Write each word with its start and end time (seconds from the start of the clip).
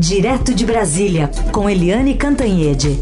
Direto 0.00 0.54
de 0.54 0.64
Brasília, 0.64 1.30
com 1.52 1.68
Eliane 1.68 2.14
Cantanhede. 2.14 2.98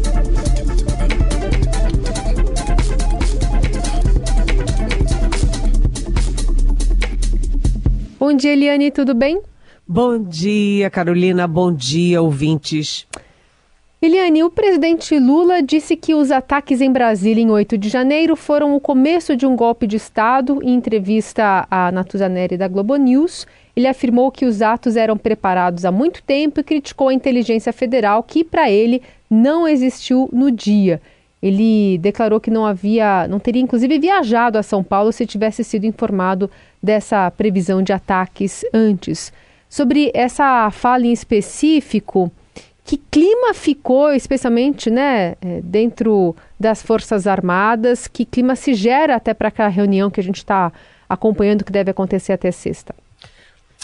Bom 8.19 8.35
dia, 8.35 8.51
Eliane, 8.51 8.91
tudo 8.91 9.15
bem? 9.15 9.41
Bom 9.87 10.21
dia, 10.21 10.89
Carolina. 10.89 11.47
Bom 11.47 11.73
dia, 11.73 12.21
ouvintes. 12.21 13.07
Eliane, 14.01 14.45
o 14.45 14.49
presidente 14.49 15.19
Lula 15.19 15.61
disse 15.61 15.93
que 15.93 16.15
os 16.15 16.31
ataques 16.31 16.79
em 16.79 16.89
Brasília 16.89 17.43
em 17.43 17.51
8 17.51 17.77
de 17.77 17.89
janeiro 17.89 18.33
foram 18.33 18.73
o 18.73 18.79
começo 18.79 19.35
de 19.35 19.45
um 19.45 19.57
golpe 19.57 19.85
de 19.85 19.97
Estado. 19.97 20.63
Em 20.63 20.73
entrevista 20.73 21.67
à 21.69 21.91
Natuzaneri 21.91 22.55
da 22.55 22.69
Globo 22.69 22.95
News, 22.95 23.45
ele 23.75 23.87
afirmou 23.87 24.31
que 24.31 24.45
os 24.45 24.61
atos 24.61 24.95
eram 24.95 25.17
preparados 25.17 25.83
há 25.83 25.91
muito 25.91 26.23
tempo 26.23 26.61
e 26.61 26.63
criticou 26.63 27.09
a 27.09 27.13
inteligência 27.13 27.73
federal, 27.73 28.23
que 28.23 28.41
para 28.41 28.71
ele 28.71 29.01
não 29.29 29.67
existiu 29.67 30.29
no 30.31 30.49
dia. 30.49 31.01
Ele 31.43 31.97
declarou 31.97 32.39
que 32.39 32.49
não 32.49 32.65
havia, 32.65 33.27
não 33.27 33.37
teria 33.37 33.61
inclusive 33.61 33.99
viajado 33.99 34.57
a 34.57 34.63
São 34.63 34.81
Paulo 34.81 35.11
se 35.11 35.25
tivesse 35.25 35.61
sido 35.61 35.85
informado 35.85 36.49
dessa 36.81 37.29
previsão 37.31 37.83
de 37.83 37.91
ataques 37.91 38.63
antes. 38.73 39.33
Sobre 39.67 40.09
essa 40.13 40.71
fala 40.71 41.05
em 41.05 41.11
específico, 41.11 42.31
que 42.89 42.97
clima 42.97 43.53
ficou, 43.53 44.11
especialmente 44.11 44.89
né, 44.89 45.35
é, 45.43 45.61
dentro 45.61 46.35
das 46.59 46.81
Forças 46.81 47.27
Armadas? 47.27 48.07
Que 48.07 48.25
clima 48.25 48.55
se 48.55 48.73
gera 48.73 49.15
até 49.15 49.31
para 49.31 49.49
aquela 49.49 49.69
reunião 49.69 50.09
que 50.09 50.19
a 50.19 50.23
gente 50.23 50.37
está 50.37 50.73
acompanhando 51.07 51.63
que 51.63 51.71
deve 51.71 51.91
acontecer 51.91 52.33
até 52.33 52.49
sexta? 52.49 52.95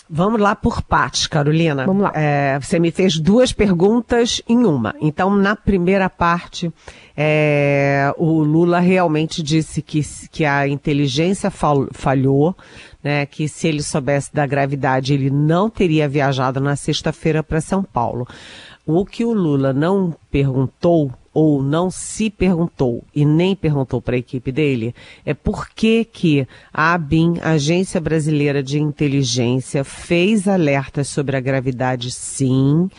Vamos 0.10 0.41
lá 0.41 0.55
por 0.55 0.82
partes, 0.82 1.27
Carolina. 1.27 1.86
Vamos 1.86 2.02
lá. 2.02 2.13
É, 2.16 2.58
você 2.60 2.80
me 2.80 2.90
fez 2.90 3.20
duas 3.20 3.54
perguntas 3.54 4.41
em 4.49 4.66
uma. 4.66 4.96
Então, 4.99 5.35
na 5.35 5.55
primeira 5.55 6.10
parte, 6.10 6.74
é, 7.16 8.12
o 8.18 8.41
Lula 8.44 8.79
realmente 8.79 9.44
disse 9.44 9.84
que, 9.84 10.01
que 10.32 10.46
a 10.46 10.68
inteligência 10.68 11.51
falhou, 11.51 12.57
né, 13.04 13.27
que 13.27 13.48
se 13.48 13.68
ele 13.68 13.84
soubesse 13.84 14.34
da 14.34 14.48
gravidade, 14.48 15.13
ele 15.13 15.29
não 15.29 15.70
teria 15.70 16.10
viajado 16.10 16.60
na 16.60 16.76
sexta-feira 16.76 17.44
para 17.44 17.62
São 17.62 17.84
Paulo. 17.84 18.27
O 18.86 19.04
que 19.04 19.26
o 19.26 19.34
Lula 19.34 19.74
não 19.74 20.14
perguntou 20.30 21.12
ou 21.34 21.62
não 21.62 21.90
se 21.90 22.30
perguntou 22.30 23.04
e 23.14 23.26
nem 23.26 23.55
perguntou 23.55 24.00
para 24.00 24.16
a 24.16 24.20
equipe 24.20 24.52
dele 24.52 24.94
é 25.26 25.34
por 25.34 25.70
que 25.70 26.05
que 26.05 26.48
a 26.72 26.94
ABIN, 26.94 27.40
Agência 27.41 28.00
Brasileira 28.00 28.62
de 28.62 28.80
Inteligência, 28.80 29.84
fez 29.84 30.48
alertas 30.48 31.08
sobre 31.08 31.36
a 31.36 31.41
gravidade 31.41 32.12
sim. 32.12 32.90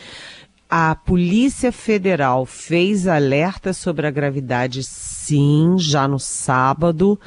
A 0.69 0.97
Polícia 0.97 1.71
Federal 1.71 2.45
fez 2.45 3.07
alertas 3.07 3.77
sobre 3.77 4.09
a 4.09 4.11
gravidade 4.11 4.83
sim, 4.83 5.77
já 5.79 6.09
no 6.09 6.19
sábado 6.19 7.19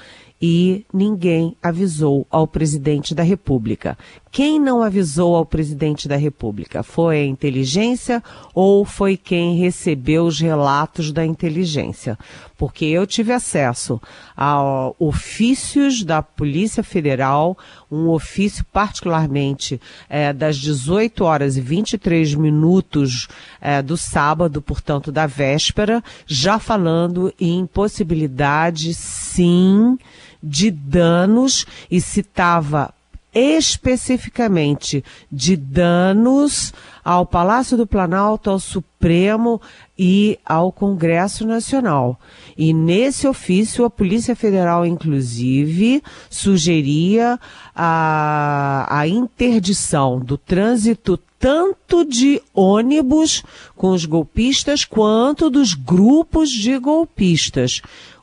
e 0.42 0.86
ninguém 0.94 1.56
avisou 1.62 2.26
ao 2.30 2.48
presidente 2.48 3.14
da 3.14 3.24
República. 3.24 3.98
Quem 4.32 4.60
não 4.60 4.84
avisou 4.84 5.36
ao 5.36 5.44
presidente 5.44 6.08
da 6.08 6.16
República? 6.16 6.84
Foi 6.84 7.18
a 7.18 7.26
inteligência 7.26 8.24
ou 8.54 8.86
foi 8.86 9.18
quem 9.18 9.58
recebeu 9.58 10.26
os 10.26 10.40
relatos 10.40 11.12
da 11.12 11.26
inteligência? 11.26 12.18
Porque 12.56 12.86
eu 12.86 13.08
tive 13.08 13.34
acesso 13.34 14.00
a 14.38 14.92
ofícios 15.00 16.04
da 16.04 16.22
Polícia 16.22 16.84
Federal, 16.84 17.58
um 17.92 18.10
ofício 18.10 18.64
particularmente 18.72 19.82
é, 20.08 20.32
das 20.32 20.58
18 20.58 21.24
horas 21.24 21.58
e 21.58 21.62
23 21.62 22.36
minutos 22.36 23.28
é, 23.60 23.82
do 23.82 23.98
sábado, 23.98 24.62
portanto 24.62 25.12
da 25.12 25.26
véspera, 25.26 26.04
já 26.28 26.60
falando 26.60 27.34
em 27.40 27.66
possibilidade, 27.66 28.94
sim, 28.94 29.98
de 30.42 30.70
danos 30.70 31.66
e 31.90 32.00
citava 32.00 32.94
especificamente 33.34 35.04
de 35.32 35.56
danos 35.56 36.74
ao 37.04 37.26
Palácio 37.26 37.78
do 37.78 37.88
Planalto, 37.88 38.50
ao 38.50 38.60
Supremo 38.60 39.62
e 39.98 40.38
ao 40.46 40.72
Congresso 40.72 41.46
Nacional. 41.46 42.20
E 42.58 42.74
nesse 42.74 43.28
ofício, 43.28 43.86
a 43.86 43.90
Polícia 43.90 44.36
Federal, 44.36 44.86
inclusive, 44.86 46.04
sugeria 46.30 47.40
a, 47.76 48.86
a 48.90 49.08
interdição 49.08 50.20
do 50.20 50.38
trânsito 50.38 51.20
tanto 51.40 52.04
de 52.04 52.42
ônibus 52.54 53.44
com 53.76 53.92
os 53.92 54.04
golpistas 54.04 54.84
quanto 54.84 55.50
dos 55.50 55.74
grupos 55.74 56.50
de 56.50 56.78
golpistas. 56.78 57.82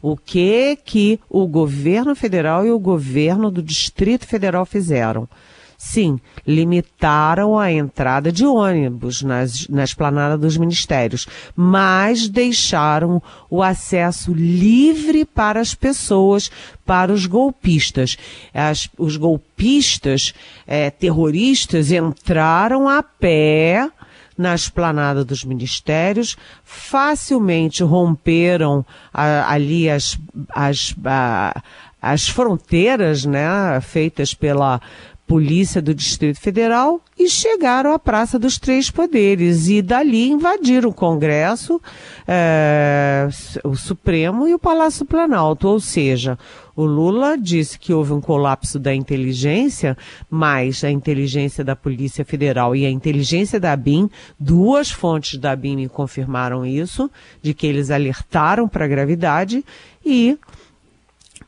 O 0.09 0.17
que 0.17 0.79
que 0.85 1.19
o 1.29 1.49
governo 1.49 2.15
federal 2.15 2.65
e 2.65 2.71
o 2.71 2.79
governo 2.79 3.51
do 3.51 3.61
Distrito 3.61 4.25
Federal 4.25 4.65
fizeram? 4.65 5.29
Sim, 5.77 6.21
limitaram 6.47 7.59
a 7.59 7.73
entrada 7.73 8.31
de 8.31 8.47
ônibus 8.47 9.23
nas, 9.23 9.67
na 9.67 9.83
esplanada 9.83 10.39
dos 10.39 10.57
ministérios, 10.57 11.27
mas 11.57 12.29
deixaram 12.29 13.21
o 13.51 13.61
acesso 13.65 14.33
livre 14.33 15.25
para 15.25 15.59
as 15.59 15.75
pessoas, 15.75 16.53
para 16.85 17.13
os 17.13 17.27
golpistas. 17.27 18.17
As, 18.55 18.89
os 18.97 19.17
golpistas 19.17 20.33
é, 20.69 20.89
terroristas 20.89 21.91
entraram 21.91 22.89
a 22.89 23.03
pé 23.03 23.91
na 24.37 24.55
esplanada 24.55 25.25
dos 25.25 25.45
ministérios, 25.45 26.37
facilmente 26.65 27.83
romperam 27.83 28.85
a, 29.13 29.53
ali 29.53 29.89
as, 29.89 30.19
as, 30.51 30.95
a, 31.05 31.63
as 32.01 32.29
fronteiras 32.29 33.25
né, 33.25 33.81
feitas 33.81 34.35
pela, 34.35 34.81
polícia 35.27 35.83
do 35.83 35.93
Distrito 35.93 36.39
Federal 36.39 37.01
e 37.19 37.29
chegaram 37.29 37.93
à 37.93 37.99
Praça 37.99 38.39
dos 38.39 38.59
Três 38.59 38.91
Poderes 38.91 39.69
e 39.69 39.83
dali 39.83 40.29
invadiram 40.29 40.91
o 40.91 40.95
Congresso, 40.95 41.81
é, 42.29 43.29
o 43.65 43.75
Supremo 43.75 44.47
e 44.47 44.55
o 44.55 44.59
Palácio 44.59 45.05
Planalto. 45.05 45.67
Ou 45.67 45.81
seja, 45.81 46.39
o 46.77 46.85
Lula 46.85 47.37
disse 47.37 47.79
que 47.79 47.93
houve 47.93 48.13
um 48.13 48.21
colapso 48.21 48.79
da 48.79 48.95
inteligência, 48.95 49.97
mas 50.31 50.85
a 50.85 50.91
inteligência 50.91 51.65
da 51.65 51.75
Polícia 51.75 52.25
Federal 52.25 52.77
e 52.77 52.87
a 52.87 52.91
inteligência 52.91 53.59
da 53.59 53.75
BIM, 53.75 54.09
duas 54.39 54.91
fontes 54.91 55.41
da 55.41 55.57
BIM 55.57 55.77
me 55.77 55.89
confirmaram 55.89 56.65
isso, 56.65 57.11
de 57.43 57.53
que 57.53 57.67
eles 57.67 57.91
alertaram 57.91 58.69
para 58.69 58.85
a 58.85 58.89
gravidade 58.89 59.65
e 60.05 60.39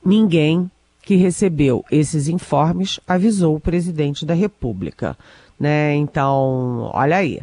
ninguém 0.05 0.69
que 1.09 1.17
recebeu 1.17 1.83
esses 1.91 2.29
informes 2.29 3.01
avisou 3.09 3.57
o 3.57 3.61
presidente 3.61 4.27
da 4.27 4.35
República. 4.35 5.17
Né? 5.59 5.95
Então, 5.95 6.91
olha 6.93 7.17
aí, 7.17 7.41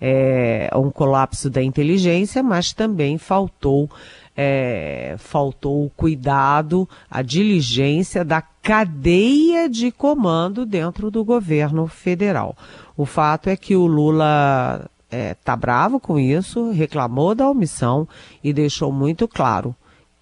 é 0.00 0.70
um 0.76 0.88
colapso 0.88 1.50
da 1.50 1.60
inteligência, 1.60 2.44
mas 2.44 2.72
também 2.72 3.18
faltou 3.18 3.90
é, 4.36 5.16
faltou 5.18 5.86
o 5.86 5.90
cuidado, 5.90 6.88
a 7.10 7.20
diligência 7.20 8.24
da 8.24 8.40
cadeia 8.40 9.68
de 9.68 9.90
comando 9.90 10.64
dentro 10.64 11.10
do 11.10 11.24
governo 11.24 11.88
federal. 11.88 12.56
O 12.96 13.04
fato 13.04 13.50
é 13.50 13.56
que 13.56 13.74
o 13.74 13.84
Lula 13.84 14.88
está 15.10 15.54
é, 15.54 15.56
bravo 15.56 15.98
com 15.98 16.20
isso, 16.20 16.70
reclamou 16.70 17.34
da 17.34 17.50
omissão 17.50 18.06
e 18.44 18.52
deixou 18.52 18.92
muito 18.92 19.26
claro 19.26 19.74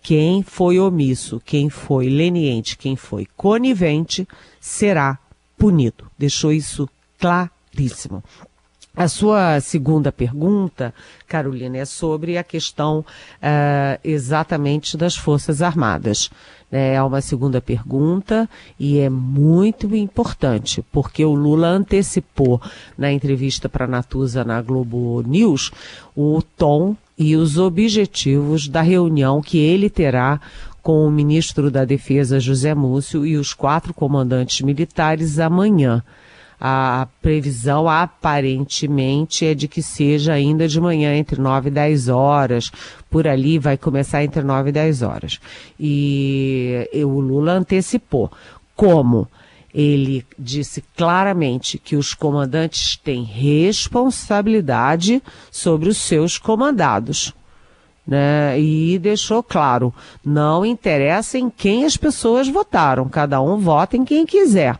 quem 0.07 0.41
foi 0.41 0.79
omisso, 0.79 1.43
quem 1.45 1.69
foi 1.69 2.09
leniente, 2.09 2.79
quem 2.79 2.95
foi 2.95 3.27
conivente, 3.37 4.25
será 4.61 5.19
punido. 5.59 6.09
Deixou 6.17 6.53
isso 6.53 6.89
claríssimo. 7.19 8.23
A 8.97 9.09
sua 9.09 9.61
segunda 9.61 10.11
pergunta, 10.11 10.95
Carolina, 11.29 11.77
é 11.77 11.85
sobre 11.85 12.39
a 12.39 12.43
questão 12.43 13.01
uh, 13.01 14.01
exatamente 14.03 14.97
das 14.97 15.15
Forças 15.15 15.61
Armadas. 15.61 16.31
É 16.73 17.01
uma 17.03 17.21
segunda 17.21 17.61
pergunta 17.61 18.49
e 18.81 18.99
é 18.99 19.11
muito 19.11 19.95
importante, 19.95 20.83
porque 20.91 21.23
o 21.27 21.35
Lula 21.35 21.69
antecipou 21.69 22.59
na 22.97 23.13
entrevista 23.13 23.69
para 23.69 23.85
a 23.85 23.89
Natuza 23.89 24.45
na 24.45 24.63
Globo 24.63 25.23
News 25.27 25.71
o 26.17 26.41
tom 26.57 26.97
e 27.19 27.37
os 27.37 27.59
objetivos 27.59 28.67
da 28.67 28.81
reunião 28.81 29.43
que 29.43 29.59
ele 29.59 29.91
terá 29.91 30.41
com 30.83 31.07
o 31.07 31.11
ministro 31.11 31.71
da 31.71 31.85
Defesa 31.85 32.41
José 32.41 32.75
Múcio 32.75 33.27
e 33.27 33.37
os 33.37 33.53
quatro 33.53 33.93
comandantes 33.93 34.63
militares 34.63 35.39
amanhã. 35.39 36.03
A 36.61 37.09
previsão 37.21 37.89
aparentemente 37.89 39.45
é 39.45 39.55
de 39.55 39.69
que 39.69 39.83
seja 39.83 40.33
ainda 40.33 40.67
de 40.67 40.81
manhã, 40.81 41.15
entre 41.15 41.41
9 41.41 41.69
e 41.69 41.73
10 41.73 42.09
horas. 42.09 42.73
Por 43.11 43.29
ali 43.29 43.59
vai 43.59 43.77
começar 43.77 44.25
entre 44.25 44.43
9 44.43 44.71
e 44.71 44.73
10 44.73 45.03
horas. 45.03 45.39
E, 45.79 46.89
e 46.93 47.05
o 47.05 47.21
Lula 47.21 47.53
antecipou. 47.53 48.33
Como? 48.75 49.29
Ele 49.75 50.25
disse 50.39 50.83
claramente 50.97 51.77
que 51.77 51.97
os 51.97 52.15
comandantes 52.15 52.97
têm 52.97 53.23
responsabilidade 53.23 55.23
sobre 55.51 55.91
os 55.91 55.99
seus 55.99 56.39
comandados. 56.39 57.35
Né? 58.07 58.59
E 58.59 58.99
deixou 58.99 59.43
claro, 59.43 59.93
não 60.25 60.65
interessa 60.65 61.37
em 61.37 61.51
quem 61.51 61.85
as 61.85 61.97
pessoas 61.97 62.49
votaram, 62.49 63.09
cada 63.09 63.43
um 63.43 63.59
vota 63.59 63.97
em 63.97 64.05
quem 64.05 64.25
quiser. 64.25 64.79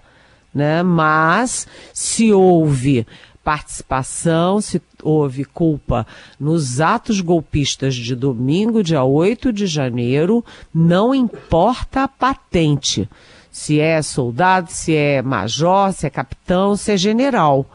Né? 0.57 0.83
Mas 0.83 1.67
se 1.93 2.33
houve 2.33 3.07
participação, 3.45 4.59
se 4.59 4.81
houve 5.03 5.45
culpa 5.45 6.07
nos 6.41 6.81
atos 6.81 7.21
golpistas 7.21 7.95
de 7.95 8.17
domingo, 8.17 8.83
dia 8.83 9.05
8 9.05 9.53
de 9.53 9.67
janeiro, 9.67 10.43
não 10.75 11.15
importa 11.15 12.05
a 12.05 12.09
patente 12.09 13.07
se 13.51 13.79
é 13.81 14.01
soldado, 14.01 14.71
se 14.71 14.95
é 14.95 15.21
major, 15.21 15.93
se 15.93 16.07
é 16.07 16.11
capitão, 16.11 16.75
se 16.75 16.93
é 16.93 16.97
general. 16.97 17.67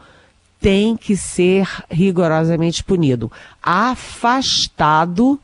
Tem 0.60 0.96
que 0.96 1.16
ser 1.16 1.68
rigorosamente 1.88 2.82
punido. 2.82 3.30
Afastado, 3.62 5.38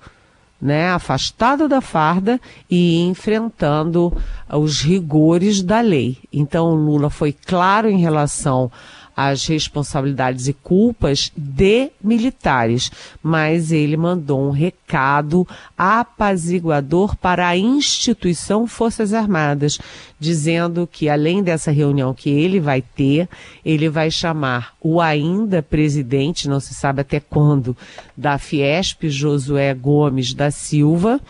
né? 0.60 0.90
Afastado 0.90 1.68
da 1.68 1.80
farda 1.80 2.40
e 2.70 3.00
enfrentando 3.02 4.12
os 4.50 4.82
rigores 4.82 5.62
da 5.62 5.80
lei. 5.80 6.18
Então, 6.32 6.74
Lula 6.74 7.10
foi 7.10 7.32
claro 7.32 7.88
em 7.88 7.98
relação 7.98 8.70
as 9.20 9.44
responsabilidades 9.48 10.46
e 10.46 10.52
culpas 10.52 11.32
de 11.36 11.90
militares, 12.00 12.88
mas 13.20 13.72
ele 13.72 13.96
mandou 13.96 14.46
um 14.46 14.52
recado 14.52 15.44
apaziguador 15.76 17.16
para 17.16 17.48
a 17.48 17.56
instituição 17.56 18.64
Forças 18.68 19.12
Armadas, 19.12 19.80
dizendo 20.20 20.86
que 20.86 21.08
além 21.08 21.42
dessa 21.42 21.72
reunião 21.72 22.14
que 22.14 22.30
ele 22.30 22.60
vai 22.60 22.80
ter, 22.80 23.28
ele 23.64 23.88
vai 23.88 24.08
chamar 24.08 24.74
o 24.80 25.00
ainda 25.00 25.64
presidente, 25.64 26.48
não 26.48 26.60
se 26.60 26.72
sabe 26.72 27.00
até 27.00 27.18
quando, 27.18 27.76
da 28.16 28.38
Fiesp, 28.38 29.10
Josué 29.10 29.74
Gomes 29.74 30.32
da 30.32 30.52
Silva, 30.52 31.20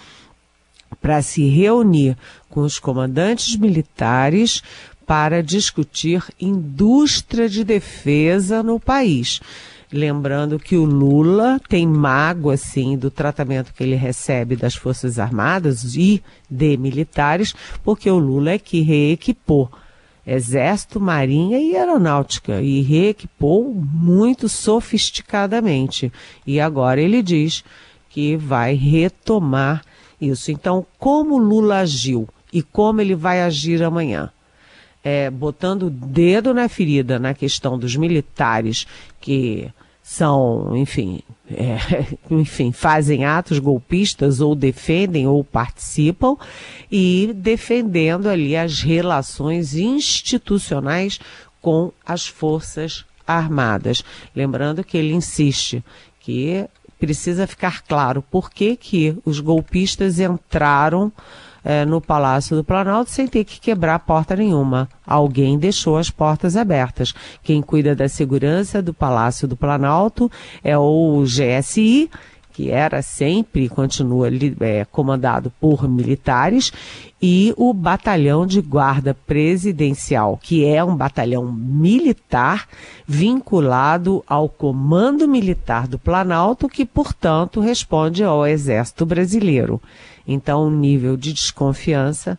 para 1.00 1.22
se 1.22 1.48
reunir 1.48 2.18
com 2.50 2.60
os 2.60 2.78
comandantes 2.78 3.56
militares 3.56 4.62
para 5.08 5.42
discutir 5.42 6.22
indústria 6.38 7.48
de 7.48 7.64
defesa 7.64 8.62
no 8.62 8.78
país. 8.78 9.40
Lembrando 9.90 10.58
que 10.58 10.76
o 10.76 10.84
Lula 10.84 11.58
tem 11.66 11.86
mágoa, 11.86 12.58
sim, 12.58 12.94
do 12.94 13.10
tratamento 13.10 13.72
que 13.72 13.82
ele 13.82 13.94
recebe 13.94 14.54
das 14.54 14.74
Forças 14.74 15.18
Armadas 15.18 15.96
e 15.96 16.22
de 16.50 16.76
militares, 16.76 17.54
porque 17.82 18.10
o 18.10 18.18
Lula 18.18 18.50
é 18.50 18.58
que 18.58 18.82
reequipou 18.82 19.70
Exército, 20.26 21.00
Marinha 21.00 21.58
e 21.58 21.74
Aeronáutica 21.74 22.60
e 22.60 22.82
reequipou 22.82 23.72
muito 23.72 24.46
sofisticadamente. 24.46 26.12
E 26.46 26.60
agora 26.60 27.00
ele 27.00 27.22
diz 27.22 27.64
que 28.10 28.36
vai 28.36 28.74
retomar 28.74 29.82
isso. 30.20 30.50
Então, 30.50 30.84
como 30.98 31.38
Lula 31.38 31.78
agiu 31.78 32.28
e 32.52 32.62
como 32.62 33.00
ele 33.00 33.14
vai 33.14 33.40
agir 33.40 33.82
amanhã? 33.82 34.30
É, 35.08 35.30
botando 35.30 35.84
o 35.84 35.90
dedo 35.90 36.52
na 36.52 36.68
ferida 36.68 37.18
na 37.18 37.32
questão 37.32 37.78
dos 37.78 37.96
militares 37.96 38.86
que 39.18 39.70
são, 40.02 40.76
enfim, 40.76 41.20
é, 41.50 41.78
enfim, 42.30 42.72
fazem 42.72 43.24
atos 43.24 43.58
golpistas 43.58 44.40
ou 44.40 44.54
defendem 44.54 45.26
ou 45.26 45.42
participam 45.42 46.36
e 46.92 47.32
defendendo 47.34 48.28
ali 48.28 48.54
as 48.54 48.82
relações 48.82 49.74
institucionais 49.74 51.18
com 51.62 51.90
as 52.04 52.26
forças 52.26 53.06
armadas. 53.26 54.04
Lembrando 54.36 54.84
que 54.84 54.98
ele 54.98 55.14
insiste 55.14 55.82
que 56.20 56.66
precisa 56.98 57.46
ficar 57.46 57.82
claro 57.82 58.20
por 58.20 58.50
que, 58.50 58.76
que 58.76 59.16
os 59.24 59.40
golpistas 59.40 60.20
entraram 60.20 61.10
é, 61.68 61.84
no 61.84 62.00
Palácio 62.00 62.56
do 62.56 62.64
Planalto 62.64 63.10
sem 63.10 63.28
ter 63.28 63.44
que 63.44 63.60
quebrar 63.60 63.98
porta 63.98 64.34
nenhuma. 64.34 64.88
Alguém 65.06 65.58
deixou 65.58 65.98
as 65.98 66.08
portas 66.08 66.56
abertas. 66.56 67.12
Quem 67.42 67.60
cuida 67.60 67.94
da 67.94 68.08
segurança 68.08 68.80
do 68.80 68.94
Palácio 68.94 69.46
do 69.46 69.54
Planalto 69.54 70.30
é 70.64 70.78
o 70.78 71.22
GSI, 71.24 72.10
que 72.58 72.72
era 72.72 73.02
sempre 73.02 73.66
e 73.66 73.68
continua 73.68 74.28
é, 74.58 74.84
comandado 74.84 75.52
por 75.60 75.88
militares, 75.88 76.72
e 77.22 77.54
o 77.56 77.72
Batalhão 77.72 78.44
de 78.44 78.60
Guarda 78.60 79.14
Presidencial, 79.14 80.36
que 80.42 80.64
é 80.66 80.82
um 80.82 80.96
batalhão 80.96 81.52
militar 81.52 82.66
vinculado 83.06 84.24
ao 84.26 84.48
Comando 84.48 85.28
Militar 85.28 85.86
do 85.86 86.00
Planalto, 86.00 86.68
que, 86.68 86.84
portanto, 86.84 87.60
responde 87.60 88.24
ao 88.24 88.44
Exército 88.44 89.06
Brasileiro. 89.06 89.80
Então, 90.26 90.66
o 90.66 90.70
nível 90.70 91.16
de 91.16 91.32
desconfiança 91.32 92.36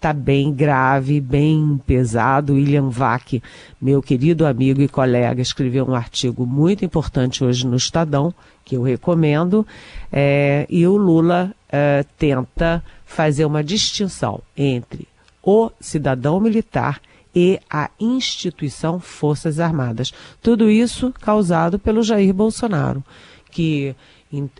está 0.00 0.14
bem 0.14 0.50
grave, 0.50 1.20
bem 1.20 1.78
pesado. 1.86 2.54
William 2.54 2.88
Vac, 2.88 3.40
meu 3.80 4.02
querido 4.02 4.46
amigo 4.46 4.80
e 4.80 4.88
colega, 4.88 5.42
escreveu 5.42 5.86
um 5.86 5.94
artigo 5.94 6.46
muito 6.46 6.84
importante 6.84 7.44
hoje 7.44 7.66
no 7.66 7.76
Estadão, 7.76 8.34
que 8.70 8.76
eu 8.76 8.82
recomendo, 8.82 9.66
é, 10.12 10.64
e 10.70 10.86
o 10.86 10.96
Lula 10.96 11.52
é, 11.68 12.04
tenta 12.16 12.84
fazer 13.04 13.44
uma 13.44 13.64
distinção 13.64 14.40
entre 14.56 15.08
o 15.42 15.72
cidadão 15.80 16.38
militar 16.38 17.00
e 17.34 17.58
a 17.68 17.90
instituição 17.98 19.00
Forças 19.00 19.58
Armadas. 19.58 20.12
Tudo 20.40 20.70
isso 20.70 21.12
causado 21.20 21.80
pelo 21.80 22.00
Jair 22.00 22.32
Bolsonaro, 22.32 23.02
que 23.50 23.92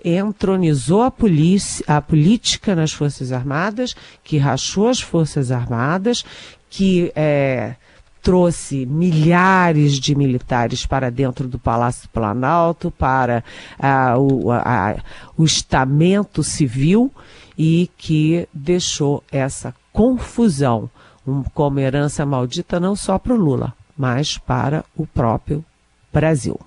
entronizou 0.03 1.03
a, 1.03 1.11
polícia, 1.13 1.85
a 1.87 2.03
política 2.03 2.75
nas 2.75 2.91
Forças 2.91 3.31
Armadas, 3.31 3.95
que 4.25 4.39
rachou 4.39 4.89
as 4.89 5.01
Forças 5.01 5.53
Armadas, 5.53 6.25
que 6.69 7.13
é, 7.15 7.77
trouxe 8.23 8.87
milhares 8.87 9.99
de 9.99 10.15
militares 10.15 10.87
para 10.87 11.11
dentro 11.11 11.49
do 11.49 11.59
Palácio 11.59 12.09
Planalto, 12.11 12.91
para 12.91 13.43
ah, 13.79 14.17
o, 14.19 14.51
a, 14.51 14.97
o 15.37 15.45
estamento 15.45 16.43
civil 16.43 17.13
e 17.57 17.91
que 17.97 18.49
deixou 18.53 19.23
essa 19.31 19.75
confusão 19.93 20.91
um, 21.27 21.43
como 21.55 21.81
herança 21.81 22.25
maldita 22.25 22.81
não 22.81 22.97
só 22.97 23.19
para 23.19 23.35
o 23.35 23.37
Lula, 23.37 23.75
mas 23.97 24.39
para 24.39 24.85
o 24.97 25.07
próprio 25.07 25.65
Brasil. 26.13 26.59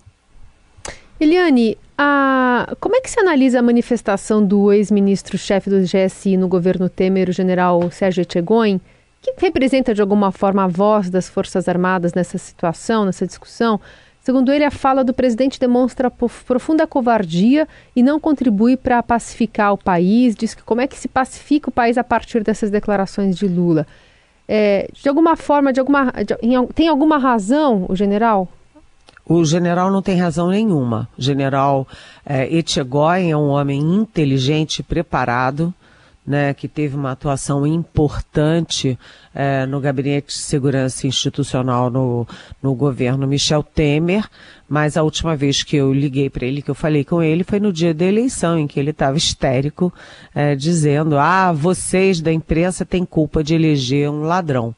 Eliane, 1.19 1.77
a... 1.97 2.75
como 2.79 2.95
é 2.95 3.01
que 3.01 3.09
se 3.09 3.19
analisa 3.19 3.59
a 3.59 3.63
manifestação 3.63 4.45
do 4.45 4.71
ex-ministro-chefe 4.71 5.69
do 5.69 5.81
GSI 5.81 6.37
no 6.37 6.47
governo 6.47 6.89
Temer, 6.89 7.29
o 7.29 7.33
general 7.33 7.89
Sérgio 7.91 8.21
Etchegoin, 8.21 8.79
que 9.23 9.45
representa 9.45 9.93
de 9.93 10.01
alguma 10.01 10.31
forma 10.31 10.63
a 10.63 10.67
voz 10.67 11.09
das 11.09 11.29
Forças 11.29 11.67
Armadas 11.69 12.13
nessa 12.13 12.37
situação, 12.37 13.05
nessa 13.05 13.25
discussão? 13.25 13.79
Segundo 14.23 14.51
ele, 14.53 14.63
a 14.63 14.71
fala 14.71 15.03
do 15.03 15.13
presidente 15.13 15.59
demonstra 15.59 16.09
profunda 16.09 16.87
covardia 16.87 17.67
e 17.93 18.01
não 18.01 18.19
contribui 18.19 18.77
para 18.77 19.03
pacificar 19.03 19.73
o 19.73 19.77
país. 19.77 20.33
Diz 20.33 20.53
que 20.53 20.63
como 20.63 20.79
é 20.79 20.87
que 20.87 20.97
se 20.97 21.09
pacifica 21.09 21.69
o 21.69 21.73
país 21.73 21.97
a 21.97 22.03
partir 22.05 22.41
dessas 22.41 22.71
declarações 22.71 23.35
de 23.35 23.47
Lula. 23.47 23.85
É, 24.47 24.89
de 24.93 25.09
alguma 25.09 25.35
forma, 25.35 25.73
de 25.73 25.79
alguma, 25.79 26.05
de, 26.25 26.37
em, 26.41 26.67
tem 26.67 26.87
alguma 26.87 27.17
razão 27.17 27.85
o 27.89 27.95
general? 27.95 28.47
O 29.25 29.43
general 29.43 29.91
não 29.91 30.01
tem 30.01 30.17
razão 30.17 30.49
nenhuma. 30.49 31.09
O 31.17 31.21
general 31.21 31.87
é, 32.25 32.53
Etchegói 32.53 33.29
é 33.29 33.35
um 33.35 33.49
homem 33.49 33.81
inteligente, 33.81 34.83
preparado, 34.83 35.73
né, 36.25 36.53
que 36.53 36.67
teve 36.67 36.95
uma 36.95 37.11
atuação 37.11 37.67
importante 37.67 38.97
é, 39.33 39.65
no 39.65 39.79
Gabinete 39.79 40.27
de 40.27 40.33
Segurança 40.33 41.05
Institucional 41.05 41.89
no, 41.89 42.27
no 42.61 42.73
governo 42.73 43.27
Michel 43.27 43.61
Temer, 43.61 44.29
mas 44.67 44.95
a 44.95 45.03
última 45.03 45.35
vez 45.35 45.63
que 45.63 45.75
eu 45.75 45.93
liguei 45.93 46.29
para 46.29 46.45
ele, 46.45 46.61
que 46.61 46.71
eu 46.71 46.75
falei 46.75 47.03
com 47.03 47.21
ele, 47.21 47.43
foi 47.43 47.59
no 47.59 47.73
dia 47.73 47.93
da 47.93 48.05
eleição, 48.05 48.57
em 48.57 48.67
que 48.67 48.79
ele 48.79 48.91
estava 48.91 49.17
histérico, 49.17 49.93
é, 50.33 50.55
dizendo: 50.55 51.17
Ah, 51.17 51.51
vocês 51.51 52.21
da 52.21 52.31
imprensa 52.31 52.85
têm 52.85 53.05
culpa 53.05 53.43
de 53.43 53.53
eleger 53.53 54.09
um 54.09 54.21
ladrão 54.21 54.73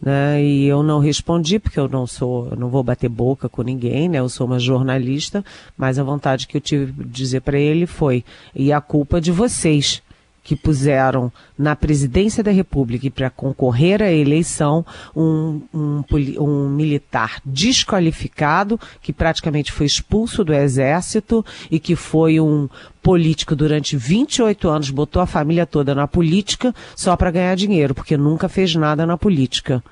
né? 0.00 0.42
E 0.42 0.66
eu 0.66 0.82
não 0.82 0.98
respondi 0.98 1.58
porque 1.58 1.80
eu 1.80 1.88
não 1.88 2.06
sou, 2.06 2.54
não 2.56 2.68
vou 2.68 2.82
bater 2.82 3.08
boca 3.08 3.48
com 3.48 3.62
ninguém, 3.62 4.08
né? 4.08 4.18
Eu 4.18 4.28
sou 4.28 4.46
uma 4.46 4.58
jornalista, 4.58 5.44
mas 5.76 5.98
a 5.98 6.02
vontade 6.02 6.46
que 6.46 6.56
eu 6.56 6.60
tive 6.60 6.92
de 6.92 7.04
dizer 7.04 7.40
para 7.40 7.58
ele 7.58 7.86
foi: 7.86 8.24
e 8.54 8.72
a 8.72 8.80
culpa 8.80 9.20
de 9.20 9.32
vocês 9.32 10.02
que 10.46 10.54
puseram 10.54 11.32
na 11.58 11.74
presidência 11.74 12.40
da 12.40 12.52
República 12.52 13.04
e 13.04 13.10
para 13.10 13.28
concorrer 13.28 14.00
à 14.00 14.12
eleição 14.12 14.86
um, 15.14 15.60
um, 15.74 16.04
um, 16.38 16.68
militar 16.68 17.40
desqualificado, 17.44 18.78
que 19.02 19.12
praticamente 19.12 19.72
foi 19.72 19.86
expulso 19.86 20.44
do 20.44 20.54
exército 20.54 21.44
e 21.68 21.80
que 21.80 21.96
foi 21.96 22.38
um 22.38 22.68
político 23.02 23.56
durante 23.56 23.96
28 23.96 24.68
anos, 24.68 24.90
botou 24.90 25.20
a 25.20 25.26
família 25.26 25.66
toda 25.66 25.96
na 25.96 26.06
política 26.06 26.72
só 26.94 27.16
para 27.16 27.32
ganhar 27.32 27.56
dinheiro, 27.56 27.92
porque 27.92 28.16
nunca 28.16 28.48
fez 28.48 28.72
nada 28.76 29.04
na 29.04 29.18
política. 29.18 29.82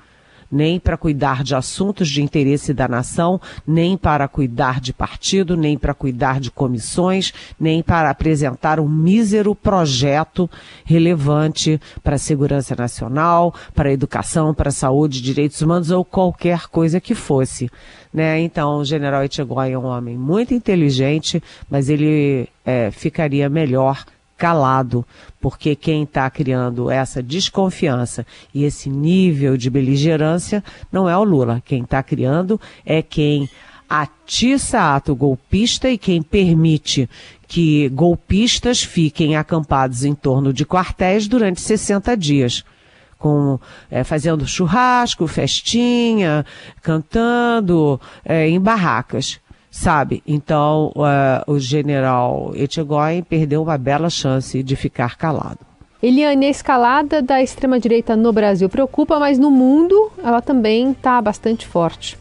Nem 0.51 0.79
para 0.79 0.97
cuidar 0.97 1.43
de 1.43 1.55
assuntos 1.55 2.09
de 2.09 2.21
interesse 2.21 2.73
da 2.73 2.87
nação, 2.87 3.39
nem 3.65 3.97
para 3.97 4.27
cuidar 4.27 4.79
de 4.79 4.93
partido, 4.93 5.55
nem 5.57 5.77
para 5.77 5.93
cuidar 5.93 6.39
de 6.39 6.51
comissões, 6.51 7.33
nem 7.59 7.81
para 7.81 8.09
apresentar 8.09 8.79
um 8.79 8.87
mísero 8.87 9.53
projeto 9.53 10.49
relevante 10.83 11.79
para 12.03 12.15
a 12.15 12.19
segurança 12.19 12.75
nacional, 12.75 13.53
para 13.73 13.89
a 13.89 13.93
educação, 13.93 14.53
para 14.53 14.69
a 14.69 14.73
saúde, 14.73 15.21
direitos 15.21 15.61
humanos 15.61 15.91
ou 15.91 16.03
qualquer 16.03 16.67
coisa 16.67 16.99
que 16.99 17.15
fosse. 17.15 17.69
Né? 18.13 18.39
Então, 18.39 18.77
o 18.77 18.85
general 18.85 19.23
Etchegói 19.23 19.71
é 19.71 19.77
um 19.77 19.85
homem 19.85 20.17
muito 20.17 20.53
inteligente, 20.53 21.43
mas 21.69 21.89
ele 21.89 22.47
é, 22.65 22.89
ficaria 22.89 23.49
melhor 23.49 24.05
calado, 24.37 25.05
porque 25.39 25.75
quem 25.75 26.03
está 26.03 26.29
criando 26.29 26.89
essa 26.89 27.21
desconfiança 27.23 28.25
e 28.53 28.63
esse 28.63 28.89
nível 28.89 29.55
de 29.57 29.69
beligerância 29.69 30.63
não 30.91 31.09
é 31.09 31.17
o 31.17 31.23
Lula. 31.23 31.61
Quem 31.65 31.83
está 31.83 32.03
criando 32.03 32.59
é 32.85 33.01
quem 33.01 33.49
atiça 33.89 34.95
ato 34.95 35.15
golpista 35.15 35.89
e 35.89 35.97
quem 35.97 36.21
permite 36.21 37.09
que 37.47 37.87
golpistas 37.89 38.83
fiquem 38.83 39.35
acampados 39.35 40.03
em 40.03 40.15
torno 40.15 40.51
de 40.51 40.65
quartéis 40.65 41.27
durante 41.27 41.61
60 41.61 42.17
dias. 42.17 42.63
Com, 43.17 43.59
é, 43.89 44.03
fazendo 44.03 44.45
churrasco, 44.45 45.25
festinha, 45.25 46.45
cantando 46.81 47.99
é, 48.25 48.47
em 48.47 48.59
barracas 48.59 49.39
sabe? 49.75 50.23
Então, 50.25 50.93
uh, 50.95 51.51
o 51.51 51.59
general 51.59 52.53
Etchegóin 52.55 53.21
perdeu 53.21 53.61
uma 53.61 53.77
bela 53.77 54.09
chance 54.09 54.63
de 54.63 54.75
ficar 54.75 55.17
calado. 55.17 55.59
Eliane, 56.01 56.45
a 56.45 56.49
escalada 56.49 57.21
da 57.21 57.43
extrema-direita 57.43 58.15
no 58.15 58.31
Brasil 58.31 58.69
preocupa, 58.69 59.19
mas 59.19 59.37
no 59.37 59.51
mundo 59.51 60.11
ela 60.23 60.41
também 60.41 60.91
está 60.91 61.21
bastante 61.21 61.67
forte. 61.67 62.17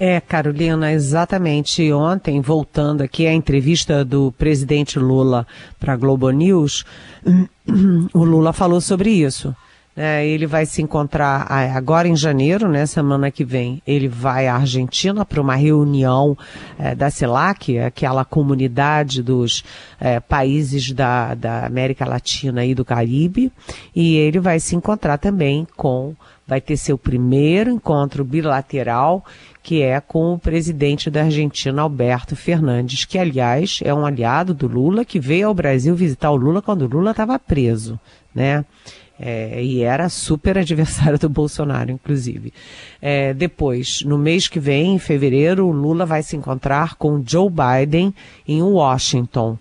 É, 0.00 0.20
Carolina, 0.20 0.92
exatamente. 0.92 1.92
Ontem, 1.92 2.40
voltando 2.40 3.02
aqui 3.02 3.24
à 3.24 3.32
entrevista 3.32 4.04
do 4.04 4.32
presidente 4.32 4.98
Lula 4.98 5.46
para 5.78 5.92
a 5.92 5.96
Globo 5.96 6.28
News, 6.30 6.84
o 8.12 8.24
Lula 8.24 8.52
falou 8.52 8.80
sobre 8.80 9.10
isso. 9.10 9.54
É, 10.02 10.26
ele 10.26 10.46
vai 10.46 10.64
se 10.64 10.80
encontrar 10.80 11.46
agora 11.76 12.08
em 12.08 12.16
janeiro, 12.16 12.70
né, 12.70 12.86
semana 12.86 13.30
que 13.30 13.44
vem. 13.44 13.82
Ele 13.86 14.08
vai 14.08 14.46
à 14.46 14.54
Argentina 14.54 15.26
para 15.26 15.42
uma 15.42 15.54
reunião 15.54 16.38
é, 16.78 16.94
da 16.94 17.10
CELAC, 17.10 17.78
aquela 17.78 18.24
comunidade 18.24 19.22
dos 19.22 19.62
é, 20.00 20.18
países 20.18 20.90
da, 20.92 21.34
da 21.34 21.66
América 21.66 22.06
Latina 22.06 22.64
e 22.64 22.74
do 22.74 22.82
Caribe. 22.82 23.52
E 23.94 24.16
ele 24.16 24.40
vai 24.40 24.58
se 24.58 24.74
encontrar 24.74 25.18
também 25.18 25.66
com, 25.76 26.14
vai 26.46 26.62
ter 26.62 26.78
seu 26.78 26.96
primeiro 26.96 27.70
encontro 27.70 28.24
bilateral, 28.24 29.22
que 29.62 29.82
é 29.82 30.00
com 30.00 30.32
o 30.32 30.38
presidente 30.38 31.10
da 31.10 31.24
Argentina, 31.24 31.82
Alberto 31.82 32.34
Fernandes, 32.34 33.04
que 33.04 33.18
aliás 33.18 33.80
é 33.84 33.92
um 33.92 34.06
aliado 34.06 34.54
do 34.54 34.66
Lula, 34.66 35.04
que 35.04 35.20
veio 35.20 35.48
ao 35.48 35.54
Brasil 35.54 35.94
visitar 35.94 36.30
o 36.30 36.36
Lula 36.36 36.62
quando 36.62 36.86
o 36.86 36.88
Lula 36.88 37.10
estava 37.10 37.38
preso, 37.38 38.00
né? 38.34 38.64
É, 39.22 39.62
e 39.62 39.82
era 39.82 40.08
super 40.08 40.56
adversário 40.56 41.18
do 41.18 41.28
Bolsonaro, 41.28 41.90
inclusive. 41.90 42.54
É, 43.02 43.34
depois, 43.34 44.02
no 44.02 44.16
mês 44.16 44.48
que 44.48 44.58
vem, 44.58 44.94
em 44.94 44.98
fevereiro, 44.98 45.66
o 45.66 45.72
Lula 45.72 46.06
vai 46.06 46.22
se 46.22 46.36
encontrar 46.36 46.94
com 46.96 47.22
Joe 47.24 47.50
Biden 47.50 48.14
em 48.48 48.62
Washington. 48.62 49.58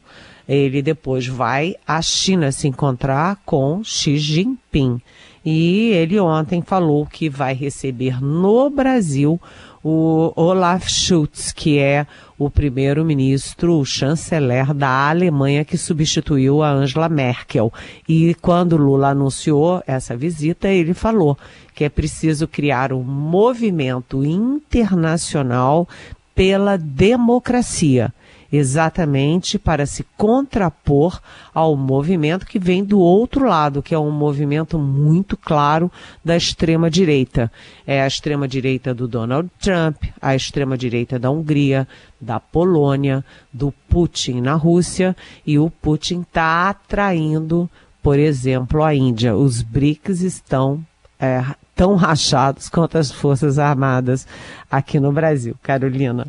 Ele 0.48 0.82
depois 0.82 1.28
vai 1.28 1.76
à 1.86 2.02
China 2.02 2.54
se 2.54 2.70
encontrar 2.70 3.38
com 3.46 3.84
Xi 3.84 4.18
Jinping. 4.18 5.02
E 5.46 5.90
ele 5.92 6.20
ontem 6.20 6.62
falou 6.62 7.06
que 7.06 7.30
vai 7.30 7.54
receber 7.54 8.22
no 8.24 8.70
Brasil 8.70 9.40
o 9.84 10.34
Olaf 10.36 10.88
Schultz, 10.90 11.52
que 11.52 11.80
é 11.80 12.08
o 12.40 12.50
primeiro-ministro, 12.50 13.78
o 13.78 13.86
chanceler 13.86 14.74
da 14.74 15.10
Alemanha 15.10 15.66
que 15.66 15.78
substituiu 15.78 16.64
a 16.64 16.72
Angela 16.72 17.10
Merkel. 17.10 17.72
E 18.08 18.34
quando 18.36 18.78
Lula 18.78 19.10
anunciou 19.10 19.84
essa 19.86 20.16
visita, 20.16 20.70
ele 20.70 20.94
falou 20.94 21.38
que 21.76 21.84
é 21.84 21.90
preciso 21.90 22.48
criar 22.48 22.94
um 22.94 23.04
movimento 23.04 24.24
internacional 24.24 25.88
pela 26.34 26.78
democracia 26.78 28.14
exatamente 28.52 29.60
para 29.60 29.86
se 29.86 30.06
contrapor 30.18 31.22
ao 31.54 31.76
movimento 31.76 32.46
que 32.46 32.60
vem 32.60 32.84
do 32.84 33.00
outro 33.00 33.48
lado, 33.48 33.82
que 33.82 33.94
é 33.94 34.00
um 34.00 34.12
movimento 34.12 34.78
muito 34.80 35.38
claro 35.38 35.92
da 36.24 36.36
extrema 36.36 36.90
direita. 36.90 37.52
É 37.86 38.02
a 38.02 38.08
extrema 38.08 38.48
direita 38.48 38.94
do 38.94 39.08
Donald 39.08 39.50
Trump, 39.60 40.04
a 40.22 40.36
extrema 40.36 40.78
direita 40.78 41.20
da 41.20 41.30
Hungria, 41.30 41.88
da 42.20 42.40
Polônia, 42.40 43.24
do 43.54 43.72
Putin 43.88 44.42
na 44.42 44.54
Rússia, 44.54 45.16
e 45.46 45.58
o 45.58 45.70
Putin 45.70 46.22
está 46.22 46.70
atraindo, 46.70 47.70
por 48.02 48.18
exemplo, 48.18 48.84
a 48.84 48.94
Índia. 48.94 49.36
Os 49.36 49.62
BRICS 49.62 50.22
estão 50.22 50.84
é, 51.20 51.44
tão 51.76 51.96
rachados 51.96 52.70
quanto 52.70 52.98
as 52.98 53.12
Forças 53.12 53.60
Armadas 53.60 54.28
aqui 54.70 55.00
no 55.00 55.12
Brasil. 55.12 55.56
Carolina. 55.62 56.28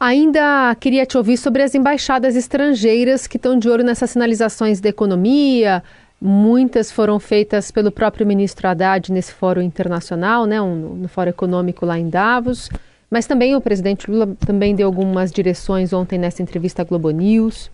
Ainda 0.00 0.76
queria 0.78 1.04
te 1.04 1.18
ouvir 1.18 1.36
sobre 1.36 1.60
as 1.60 1.74
embaixadas 1.74 2.36
estrangeiras 2.36 3.26
que 3.26 3.36
estão 3.36 3.58
de 3.58 3.68
olho 3.68 3.82
nessas 3.82 4.10
sinalizações 4.10 4.80
da 4.80 4.88
economia. 4.88 5.82
Muitas 6.20 6.92
foram 6.92 7.18
feitas 7.18 7.72
pelo 7.72 7.90
próprio 7.90 8.24
ministro 8.24 8.68
Haddad 8.68 9.10
nesse 9.12 9.32
fórum 9.32 9.60
internacional, 9.60 10.46
né, 10.46 10.62
um, 10.62 10.94
no 10.94 11.08
fórum 11.08 11.30
econômico 11.30 11.84
lá 11.84 11.98
em 11.98 12.08
Davos. 12.08 12.70
Mas 13.10 13.26
também 13.26 13.56
o 13.56 13.60
presidente 13.60 14.08
Lula 14.08 14.36
também 14.46 14.72
deu 14.72 14.86
algumas 14.86 15.32
direções 15.32 15.92
ontem 15.92 16.16
nessa 16.16 16.42
entrevista 16.42 16.82
à 16.82 16.84
Globo 16.84 17.10
News. 17.10 17.68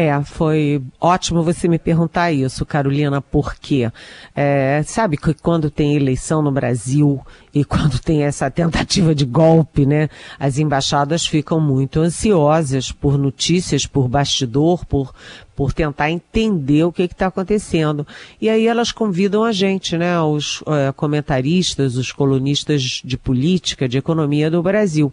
É, 0.00 0.22
foi 0.22 0.80
ótimo 1.00 1.42
você 1.42 1.66
me 1.66 1.76
perguntar 1.76 2.30
isso, 2.30 2.64
Carolina, 2.64 3.20
porque 3.20 3.90
é, 4.32 4.80
sabe 4.86 5.16
que 5.16 5.34
quando 5.34 5.72
tem 5.72 5.96
eleição 5.96 6.40
no 6.40 6.52
Brasil 6.52 7.20
e 7.52 7.64
quando 7.66 7.98
tem 7.98 8.22
essa 8.22 8.48
tentativa 8.48 9.12
de 9.12 9.24
golpe, 9.24 9.84
né, 9.84 10.08
as 10.38 10.56
embaixadas 10.56 11.26
ficam 11.26 11.58
muito 11.58 11.98
ansiosas 11.98 12.92
por 12.92 13.18
notícias, 13.18 13.86
por 13.86 14.06
bastidor, 14.06 14.86
por, 14.86 15.12
por 15.56 15.72
tentar 15.72 16.12
entender 16.12 16.84
o 16.84 16.92
que 16.92 17.02
está 17.02 17.26
acontecendo. 17.26 18.06
E 18.40 18.48
aí 18.48 18.68
elas 18.68 18.92
convidam 18.92 19.42
a 19.42 19.50
gente, 19.50 19.98
né, 19.98 20.20
os 20.20 20.62
é, 20.68 20.92
comentaristas, 20.92 21.96
os 21.96 22.12
colunistas 22.12 23.02
de 23.04 23.18
política, 23.18 23.88
de 23.88 23.98
economia 23.98 24.48
do 24.48 24.62
Brasil. 24.62 25.12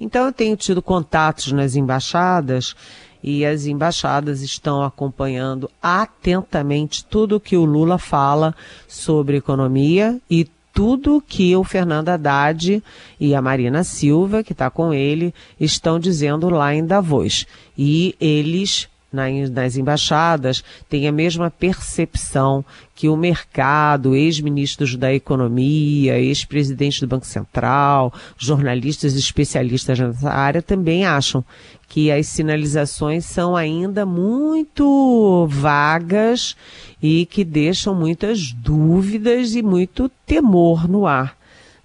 Então 0.00 0.24
eu 0.24 0.32
tenho 0.32 0.56
tido 0.56 0.80
contatos 0.80 1.52
nas 1.52 1.76
embaixadas 1.76 2.74
e 3.22 3.44
as 3.44 3.66
embaixadas 3.66 4.42
estão 4.42 4.82
acompanhando 4.82 5.70
atentamente 5.80 7.04
tudo 7.04 7.40
que 7.40 7.56
o 7.56 7.64
Lula 7.64 7.98
fala 7.98 8.54
sobre 8.88 9.36
economia 9.36 10.20
e 10.28 10.48
tudo 10.72 11.22
que 11.26 11.54
o 11.54 11.62
Fernando 11.62 12.08
Haddad 12.08 12.82
e 13.20 13.34
a 13.34 13.42
Marina 13.42 13.84
Silva, 13.84 14.42
que 14.42 14.52
está 14.52 14.70
com 14.70 14.92
ele, 14.92 15.34
estão 15.60 15.98
dizendo 15.98 16.48
lá 16.48 16.74
em 16.74 16.84
Davos. 16.84 17.46
E 17.76 18.16
eles 18.18 18.88
nas 19.12 19.76
embaixadas 19.76 20.64
têm 20.88 21.06
a 21.06 21.12
mesma 21.12 21.50
percepção 21.50 22.64
que 22.94 23.08
o 23.08 23.16
mercado, 23.16 24.14
ex-ministros 24.14 24.96
da 24.96 25.12
economia, 25.12 26.18
ex-presidentes 26.18 27.00
do 27.00 27.06
Banco 27.06 27.26
Central, 27.26 28.12
jornalistas 28.38 29.14
especialistas 29.14 29.98
nessa 29.98 30.30
área 30.30 30.62
também 30.62 31.04
acham 31.04 31.44
que 31.88 32.10
as 32.10 32.26
sinalizações 32.26 33.26
são 33.26 33.54
ainda 33.54 34.06
muito 34.06 35.46
vagas 35.50 36.56
e 37.02 37.26
que 37.26 37.44
deixam 37.44 37.94
muitas 37.94 38.50
dúvidas 38.52 39.54
e 39.54 39.62
muito 39.62 40.08
temor 40.24 40.88
no 40.88 41.06
ar. 41.06 41.36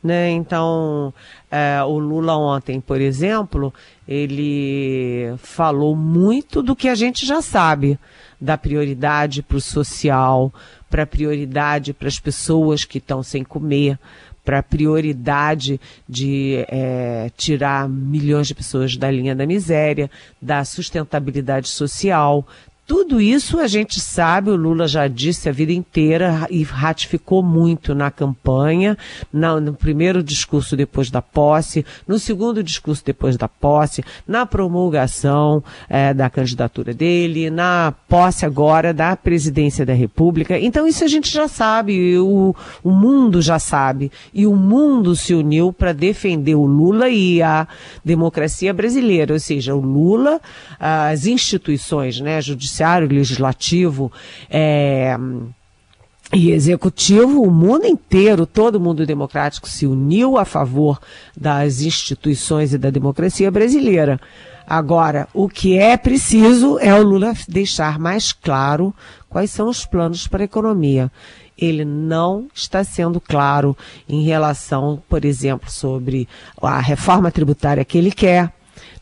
Né? 0.02 0.30
Então, 0.30 1.14
é, 1.50 1.82
o 1.84 1.98
Lula 1.98 2.36
ontem, 2.36 2.82
por 2.82 3.00
exemplo, 3.00 3.74
ele 4.08 5.34
falou 5.38 5.96
muito 5.96 6.62
do 6.62 6.76
que 6.76 6.90
a 6.90 6.96
gente 6.96 7.26
já 7.26 7.42
sabe, 7.42 7.98
da 8.40 8.58
prioridade 8.58 9.42
para 9.42 9.58
o 9.58 9.62
social, 9.62 10.54
para 10.90 11.06
prioridade 11.06 11.94
para 11.94 12.08
as 12.08 12.20
pessoas 12.20 12.84
que 12.84 12.98
estão 12.98 13.24
sem 13.24 13.44
comer, 13.44 13.98
para 14.44 14.64
prioridade 14.64 15.80
de 16.08 16.66
é, 16.70 17.30
tirar 17.36 17.90
milhões 17.90 18.48
de 18.48 18.56
pessoas 18.56 18.96
da 18.96 19.12
linha 19.12 19.36
da 19.36 19.46
miséria, 19.46 20.10
da 20.42 20.64
sustentabilidade 20.64 21.68
social, 21.68 22.48
Tudo 22.88 23.20
isso 23.20 23.60
a 23.60 23.68
gente 23.68 24.00
sabe, 24.00 24.50
o 24.50 24.56
Lula 24.56 24.88
já 24.88 25.10
disse 25.10 25.50
a 25.50 25.52
vida 25.52 25.74
inteira 25.74 26.48
e 26.50 26.64
ratificou 26.64 27.44
muito 27.44 27.94
na 27.94 28.10
campanha, 28.10 28.98
no 29.34 29.74
primeiro 29.74 30.24
discurso 30.24 30.74
depois 30.78 31.12
da 31.12 31.22
posse, 31.22 31.86
no 32.08 32.18
segundo 32.18 32.64
discurso 32.64 33.04
depois 33.06 33.36
da 33.36 33.50
posse, 33.50 34.06
na 34.26 34.46
promulgação 34.46 35.62
é, 35.90 36.14
da 36.14 36.30
candidatura 36.30 36.94
dele, 36.94 37.50
na 37.50 37.94
posse 38.08 38.46
agora 38.46 38.94
da 38.94 39.18
presidência 39.18 39.86
da 39.86 39.94
República. 39.94 40.58
Então 40.58 40.88
isso 40.88 41.04
a 41.04 41.08
gente 41.08 41.30
já 41.30 41.50
sabe, 41.50 42.18
o, 42.18 42.56
o 42.82 42.92
mundo 42.92 43.42
já 43.42 43.60
sabe. 43.60 44.10
E 44.34 44.48
o 44.48 44.56
mundo 44.56 45.14
se 45.14 45.34
uniu 45.34 45.74
para 45.74 45.92
defender 45.92 46.56
o 46.56 46.66
Lula 46.66 47.10
e 47.10 47.42
a 47.42 47.68
democracia 48.04 48.74
brasileira, 48.74 49.34
ou 49.34 49.40
seja, 49.42 49.76
o 49.76 49.82
Lula, 49.82 50.40
as 50.80 51.26
instituições, 51.26 52.22
né, 52.22 52.40
judiciais, 52.40 52.77
judiciário, 52.78 53.08
legislativo, 53.08 54.12
é, 54.50 55.18
e 56.34 56.52
executivo, 56.52 57.42
o 57.42 57.50
mundo 57.50 57.86
inteiro, 57.86 58.46
todo 58.46 58.80
mundo 58.80 59.06
democrático 59.06 59.68
se 59.68 59.88
uniu 59.88 60.38
a 60.38 60.44
favor 60.44 61.00
das 61.36 61.82
instituições 61.82 62.74
e 62.74 62.78
da 62.78 62.90
democracia 62.90 63.50
brasileira. 63.50 64.20
Agora, 64.68 65.30
o 65.34 65.48
que 65.48 65.78
é 65.78 65.96
preciso 65.96 66.78
é 66.80 66.94
o 66.94 67.02
Lula 67.02 67.34
deixar 67.48 67.98
mais 67.98 68.34
claro 68.34 68.94
quais 69.30 69.50
são 69.52 69.70
os 69.70 69.86
planos 69.86 70.28
para 70.28 70.44
a 70.44 70.46
economia. 70.46 71.10
Ele 71.58 71.86
não 71.86 72.48
está 72.54 72.84
sendo 72.84 73.22
claro 73.22 73.76
em 74.08 74.24
relação, 74.24 75.02
por 75.08 75.24
exemplo, 75.24 75.72
sobre 75.72 76.28
a 76.62 76.82
reforma 76.82 77.32
tributária 77.32 77.86
que 77.86 77.98
ele 77.98 78.12
quer. 78.12 78.52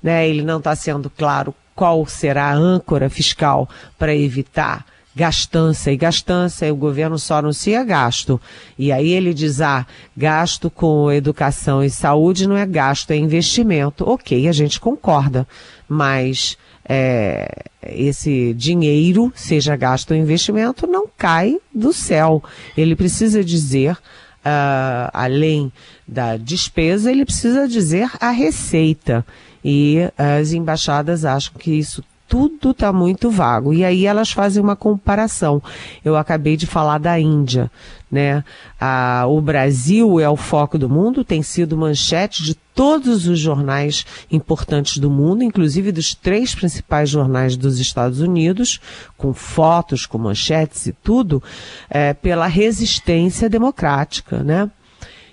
Né? 0.01 0.29
Ele 0.29 0.43
não 0.43 0.59
está 0.59 0.75
sendo 0.75 1.09
claro 1.09 1.55
qual 1.75 2.05
será 2.05 2.45
a 2.45 2.55
âncora 2.55 3.09
fiscal 3.09 3.69
para 3.99 4.15
evitar 4.15 4.85
gastança 5.15 5.91
e 5.91 5.95
gastança, 5.95 6.67
e 6.67 6.71
o 6.71 6.75
governo 6.75 7.17
só 7.17 7.35
anuncia 7.35 7.83
gasto. 7.83 8.39
E 8.77 8.91
aí 8.91 9.11
ele 9.11 9.33
diz, 9.33 9.61
ah, 9.61 9.87
gasto 10.15 10.69
com 10.69 11.09
educação 11.11 11.81
e 11.81 11.89
saúde 11.89 12.47
não 12.47 12.57
é 12.57 12.65
gasto, 12.65 13.11
é 13.11 13.15
investimento. 13.15 14.07
Ok, 14.07 14.47
a 14.47 14.51
gente 14.51 14.79
concorda, 14.79 15.47
mas 15.87 16.57
é, 16.87 17.63
esse 17.87 18.53
dinheiro, 18.53 19.31
seja 19.33 19.75
gasto 19.75 20.11
ou 20.11 20.17
investimento, 20.17 20.85
não 20.85 21.07
cai 21.17 21.57
do 21.73 21.93
céu. 21.93 22.43
Ele 22.75 22.95
precisa 22.95 23.41
dizer, 23.41 23.93
uh, 23.93 25.09
além 25.13 25.71
da 26.05 26.35
despesa, 26.35 27.09
ele 27.09 27.23
precisa 27.23 27.67
dizer 27.67 28.09
a 28.19 28.31
receita. 28.31 29.25
E 29.67 29.97
as 30.15 30.53
embaixadas 30.53 31.25
acham 31.25 31.55
que 31.57 31.71
isso 31.71 32.03
tudo 32.27 32.69
está 32.69 32.93
muito 32.93 33.31
vago. 33.31 33.73
E 33.73 33.83
aí 33.83 34.05
elas 34.05 34.31
fazem 34.31 34.61
uma 34.61 34.75
comparação. 34.75 35.61
Eu 36.03 36.15
acabei 36.15 36.55
de 36.55 36.67
falar 36.67 36.99
da 36.99 37.19
Índia, 37.19 37.71
né? 38.11 38.43
Ah, 38.79 39.25
o 39.27 39.41
Brasil 39.41 40.19
é 40.19 40.29
o 40.29 40.35
foco 40.35 40.77
do 40.77 40.87
mundo, 40.87 41.23
tem 41.23 41.41
sido 41.41 41.75
manchete 41.75 42.43
de 42.43 42.53
todos 42.75 43.27
os 43.27 43.39
jornais 43.39 44.05
importantes 44.31 44.97
do 44.99 45.09
mundo, 45.09 45.43
inclusive 45.43 45.91
dos 45.91 46.13
três 46.13 46.53
principais 46.53 47.09
jornais 47.09 47.57
dos 47.57 47.79
Estados 47.79 48.19
Unidos, 48.19 48.79
com 49.17 49.33
fotos, 49.33 50.05
com 50.05 50.19
manchetes 50.19 50.85
e 50.85 50.91
tudo, 50.91 51.41
é, 51.89 52.13
pela 52.13 52.45
resistência 52.45 53.49
democrática, 53.49 54.43
né? 54.43 54.69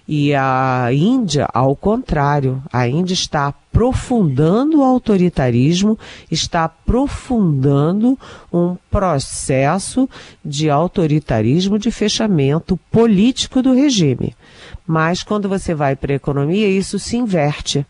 E 0.06 0.34
a 0.34 0.88
Índia, 0.92 1.48
ao 1.52 1.76
contrário, 1.76 2.62
a 2.72 2.88
Índia 2.88 3.14
está 3.14 3.46
aprofundando 3.46 4.80
o 4.80 4.84
autoritarismo, 4.84 5.98
está 6.30 6.64
aprofundando 6.64 8.18
um 8.52 8.76
processo 8.90 10.08
de 10.44 10.68
autoritarismo, 10.68 11.78
de 11.78 11.90
fechamento 11.90 12.76
político 12.90 13.62
do 13.62 13.72
regime. 13.72 14.34
Mas 14.86 15.22
quando 15.22 15.48
você 15.48 15.74
vai 15.74 15.96
para 15.96 16.12
a 16.12 16.16
economia, 16.16 16.68
isso 16.68 16.98
se 16.98 17.16
inverte. 17.16 17.86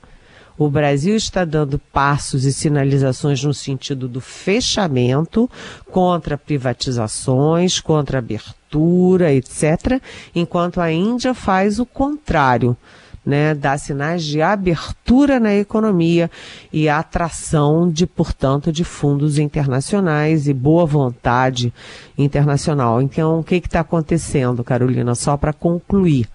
O 0.57 0.69
Brasil 0.69 1.17
está 1.17 1.45
dando 1.45 1.79
passos 1.79 2.45
e 2.45 2.53
sinalizações 2.53 3.43
no 3.43 3.55
sentido 3.55 4.07
do 4.07 4.21
fechamento 4.21 5.51
contra 5.91 6.37
privatizações, 6.37 7.81
contra 7.81 8.19
abertura, 8.19 9.33
etc., 9.33 10.01
enquanto 10.35 10.81
a 10.81 10.93
Índia 10.93 11.35
faz 11.35 11.79
o 11.79 11.87
contrário. 11.87 12.77
Né, 13.25 13.55
dá 13.55 13.79
sinais 13.79 14.25
de 14.25 14.43
abertura 14.43 15.39
na 15.39 15.55
economia 15.55 16.29
e 16.73 16.89
atração 16.89 17.89
de, 17.89 18.05
portanto, 18.05 18.73
de 18.73 18.83
fundos 18.83 19.39
internacionais 19.39 20.49
e 20.49 20.53
boa 20.53 20.85
vontade 20.85 21.73
internacional. 22.19 23.01
Então, 23.01 23.39
o 23.39 23.45
que 23.45 23.55
está 23.55 23.79
acontecendo, 23.79 24.65
Carolina? 24.65 25.15
Só 25.15 25.37
para 25.37 25.53
concluir. 25.53 26.29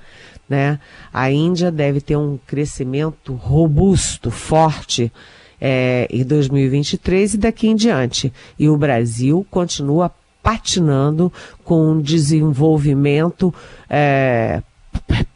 Né? 0.49 0.79
A 1.13 1.29
Índia 1.31 1.71
deve 1.71 1.99
ter 1.99 2.15
um 2.15 2.39
crescimento 2.47 3.33
robusto, 3.33 4.31
forte 4.31 5.11
é, 5.59 6.07
em 6.09 6.23
2023 6.23 7.33
e 7.33 7.37
daqui 7.37 7.67
em 7.67 7.75
diante. 7.75 8.31
E 8.57 8.69
o 8.69 8.77
Brasil 8.77 9.45
continua 9.49 10.11
patinando 10.41 11.31
com 11.63 11.91
um 11.91 12.01
desenvolvimento 12.01 13.53
é, 13.89 14.61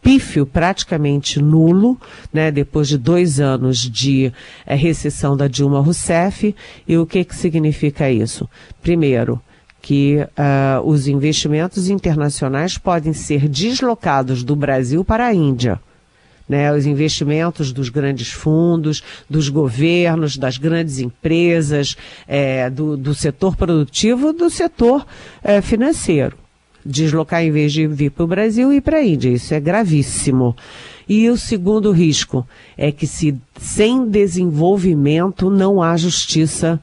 pífio 0.02 0.45
praticamente 0.45 1.41
nulo, 1.41 2.00
né, 2.32 2.52
depois 2.52 2.88
de 2.88 2.97
dois 2.97 3.39
anos 3.39 3.78
de 3.80 4.32
é, 4.65 4.76
recessão 4.76 5.36
da 5.36 5.47
Dilma 5.47 5.82
Rousseff. 5.82 6.56
E 6.88 6.97
o 6.97 7.06
que, 7.06 7.24
que 7.24 7.36
significa 7.36 8.10
isso? 8.10 8.50
Primeiro, 8.82 9.41
que 9.81 10.17
uh, 10.17 10.87
os 10.87 11.07
investimentos 11.07 11.89
internacionais 11.89 12.77
podem 12.77 13.13
ser 13.13 13.49
deslocados 13.49 14.43
do 14.43 14.55
Brasil 14.55 15.03
para 15.03 15.25
a 15.25 15.33
Índia. 15.33 15.79
Né, 16.47 16.71
os 16.73 16.85
investimentos 16.85 17.71
dos 17.71 17.87
grandes 17.87 18.29
fundos, 18.29 19.01
dos 19.29 19.47
governos, 19.47 20.35
das 20.35 20.57
grandes 20.57 20.99
empresas, 20.99 21.95
é, 22.27 22.69
do, 22.69 22.97
do, 22.97 23.15
setor 23.15 23.55
produtivo, 23.55 24.33
do 24.33 24.49
setor 24.49 25.05
é, 25.41 25.61
financeiro. 25.61 26.35
Deslocar 26.85 27.41
em 27.41 27.51
vez 27.51 27.71
de 27.71 27.87
vir 27.87 28.11
para 28.11 28.25
o 28.25 28.27
Brasil 28.27 28.73
e 28.73 28.81
para 28.81 28.97
a 28.97 29.03
Índia. 29.03 29.29
Isso 29.29 29.53
é 29.53 29.61
gravíssimo. 29.61 30.53
E 31.07 31.29
o 31.29 31.37
segundo 31.37 31.91
risco 31.91 32.45
é 32.77 32.91
que 32.91 33.07
se 33.07 33.37
sem 33.57 34.05
desenvolvimento 34.09 35.49
não 35.49 35.81
há 35.81 35.95
justiça 35.95 36.81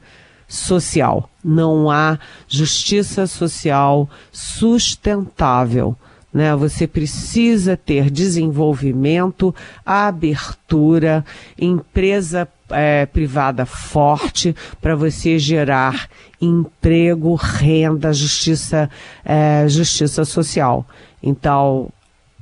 social. 0.49 1.29
Não 1.43 1.89
há 1.89 2.17
justiça 2.47 3.27
social 3.27 4.09
sustentável. 4.31 5.95
Né? 6.33 6.53
Você 6.55 6.85
precisa 6.87 7.77
ter 7.77 8.09
desenvolvimento, 8.09 9.53
abertura, 9.85 11.23
empresa 11.57 12.47
é, 12.71 13.05
privada 13.05 13.65
forte 13.65 14.55
para 14.81 14.95
você 14.95 15.39
gerar 15.39 16.09
emprego, 16.41 17.35
renda, 17.35 18.11
justiça, 18.11 18.89
é, 19.23 19.67
justiça 19.67 20.25
social. 20.25 20.85
Então, 21.21 21.89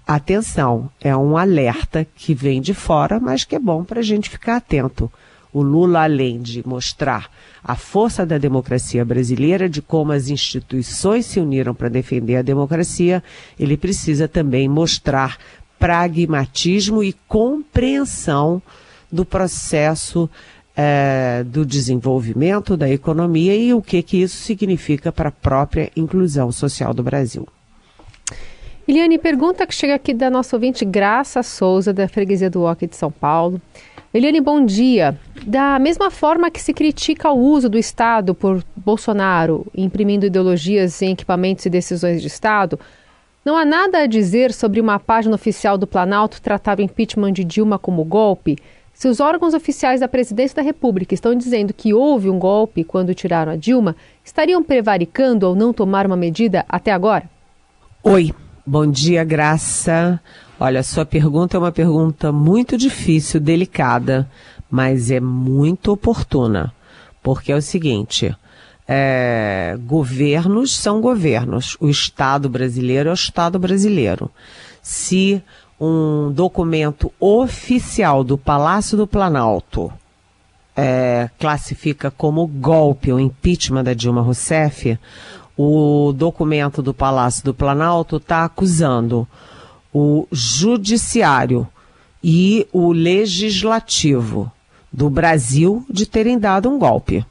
atenção, 0.05 0.89
é 1.01 1.15
um 1.15 1.37
alerta 1.37 2.05
que 2.15 2.33
vem 2.33 2.61
de 2.61 2.73
fora, 2.73 3.19
mas 3.19 3.43
que 3.43 3.55
é 3.55 3.59
bom 3.59 3.83
para 3.83 3.99
a 3.99 4.03
gente 4.03 4.29
ficar 4.29 4.57
atento. 4.57 5.11
O 5.57 5.63
Lula, 5.63 6.03
além 6.03 6.39
de 6.39 6.61
mostrar 6.67 7.31
a 7.63 7.75
força 7.75 8.23
da 8.23 8.37
democracia 8.37 9.03
brasileira, 9.03 9.67
de 9.67 9.81
como 9.81 10.11
as 10.11 10.29
instituições 10.29 11.25
se 11.25 11.39
uniram 11.39 11.73
para 11.73 11.89
defender 11.89 12.35
a 12.35 12.43
democracia, 12.43 13.23
ele 13.59 13.75
precisa 13.75 14.27
também 14.27 14.69
mostrar 14.69 15.39
pragmatismo 15.79 17.03
e 17.03 17.11
compreensão 17.27 18.61
do 19.11 19.25
processo 19.25 20.29
é, 20.75 21.43
do 21.43 21.65
desenvolvimento 21.65 22.77
da 22.77 22.87
economia 22.87 23.55
e 23.55 23.73
o 23.73 23.81
que, 23.81 24.03
que 24.03 24.21
isso 24.21 24.37
significa 24.37 25.11
para 25.11 25.29
a 25.29 25.31
própria 25.31 25.91
inclusão 25.95 26.51
social 26.51 26.93
do 26.93 27.01
Brasil. 27.01 27.47
Eliane, 28.87 29.17
pergunta 29.17 29.65
que 29.65 29.73
chega 29.73 29.95
aqui 29.95 30.13
da 30.13 30.29
nossa 30.29 30.55
ouvinte 30.55 30.85
Graça 30.85 31.41
Souza, 31.41 31.91
da 31.91 32.07
Freguesia 32.07 32.47
do 32.47 32.61
Oque 32.61 32.85
de 32.85 32.95
São 32.95 33.11
Paulo. 33.11 33.59
Eliane, 34.13 34.39
bom 34.39 34.65
dia. 34.65 35.19
Da 35.45 35.77
mesma 35.77 36.09
forma 36.09 36.49
que 36.49 36.61
se 36.61 36.73
critica 36.73 37.29
o 37.29 37.39
uso 37.39 37.69
do 37.69 37.77
Estado 37.77 38.33
por 38.33 38.63
Bolsonaro, 38.75 39.67
imprimindo 39.75 40.25
ideologias 40.25 41.01
em 41.01 41.11
equipamentos 41.11 41.65
e 41.65 41.69
decisões 41.69 42.21
de 42.21 42.27
Estado, 42.27 42.79
não 43.43 43.57
há 43.57 43.65
nada 43.65 43.99
a 43.99 44.07
dizer 44.07 44.53
sobre 44.53 44.79
uma 44.79 44.97
página 44.97 45.35
oficial 45.35 45.77
do 45.77 45.85
Planalto 45.85 46.41
tratar 46.41 46.79
o 46.79 46.81
impeachment 46.81 47.33
de 47.33 47.43
Dilma 47.43 47.77
como 47.77 48.03
golpe? 48.03 48.57
Se 48.93 49.07
os 49.07 49.19
órgãos 49.19 49.53
oficiais 49.53 49.99
da 49.99 50.07
Presidência 50.07 50.55
da 50.55 50.61
República 50.61 51.13
estão 51.13 51.35
dizendo 51.35 51.73
que 51.73 51.93
houve 51.93 52.29
um 52.29 52.39
golpe 52.39 52.83
quando 52.83 53.13
tiraram 53.13 53.51
a 53.51 53.55
Dilma, 53.55 53.95
estariam 54.23 54.63
prevaricando 54.63 55.45
ao 55.45 55.53
não 55.53 55.71
tomar 55.71 56.05
uma 56.05 56.17
medida 56.17 56.65
até 56.67 56.91
agora? 56.91 57.29
Oi, 58.03 58.33
bom 58.65 58.87
dia, 58.87 59.23
Graça. 59.23 60.19
Olha, 60.59 60.81
sua 60.81 61.05
pergunta 61.05 61.55
é 61.55 61.59
uma 61.59 61.71
pergunta 61.71 62.31
muito 62.31 62.77
difícil, 62.77 63.39
delicada, 63.39 64.27
mas 64.71 65.11
é 65.11 65.19
muito 65.19 65.91
oportuna. 65.91 66.73
Porque 67.21 67.51
é 67.51 67.55
o 67.55 67.61
seguinte: 67.61 68.35
é, 68.87 69.77
governos 69.85 70.75
são 70.75 70.99
governos. 70.99 71.77
O 71.79 71.89
Estado 71.89 72.49
brasileiro 72.49 73.09
é 73.09 73.11
o 73.11 73.13
Estado 73.13 73.59
brasileiro. 73.59 74.31
Se 74.81 75.43
um 75.79 76.31
documento 76.31 77.13
oficial 77.19 78.23
do 78.23 78.35
Palácio 78.35 78.97
do 78.97 79.05
Planalto 79.05 79.93
é, 80.75 81.29
classifica 81.37 82.09
como 82.09 82.47
golpe 82.47 83.13
o 83.13 83.19
impeachment 83.19 83.83
da 83.83 83.93
Dilma 83.93 84.21
Rousseff, 84.21 84.97
o 85.55 86.11
documento 86.15 86.81
do 86.81 86.93
Palácio 86.93 87.43
do 87.43 87.53
Planalto 87.53 88.17
está 88.17 88.43
acusando 88.43 89.27
o 89.93 90.27
Judiciário 90.31 91.67
e 92.23 92.67
o 92.71 92.91
Legislativo 92.91 94.51
do 94.91 95.09
Brasil 95.09 95.85
de 95.89 96.05
terem 96.05 96.37
dado 96.37 96.69
um 96.69 96.79
golpe. 96.79 97.25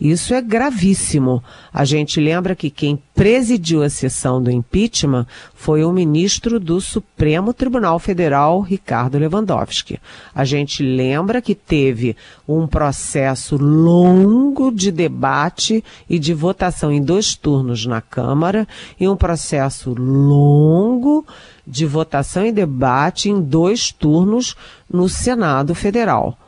Isso 0.00 0.34
é 0.34 0.42
gravíssimo. 0.42 1.42
A 1.72 1.84
gente 1.84 2.20
lembra 2.20 2.54
que 2.54 2.68
quem 2.68 3.02
presidiu 3.14 3.82
a 3.82 3.88
sessão 3.88 4.42
do 4.42 4.50
impeachment 4.50 5.26
foi 5.54 5.84
o 5.84 5.92
ministro 5.92 6.60
do 6.60 6.82
Supremo 6.82 7.54
Tribunal 7.54 7.98
Federal, 7.98 8.60
Ricardo 8.60 9.16
Lewandowski. 9.16 9.98
A 10.34 10.44
gente 10.44 10.82
lembra 10.82 11.40
que 11.40 11.54
teve 11.54 12.14
um 12.46 12.66
processo 12.66 13.56
longo 13.56 14.70
de 14.70 14.92
debate 14.92 15.82
e 16.10 16.18
de 16.18 16.34
votação 16.34 16.92
em 16.92 17.00
dois 17.02 17.34
turnos 17.34 17.86
na 17.86 18.02
Câmara 18.02 18.68
e 19.00 19.08
um 19.08 19.16
processo 19.16 19.94
longo 19.94 21.26
de 21.66 21.86
votação 21.86 22.44
e 22.44 22.52
debate 22.52 23.30
em 23.30 23.40
dois 23.40 23.90
turnos 23.90 24.54
no 24.92 25.08
Senado 25.08 25.74
Federal. 25.74 26.38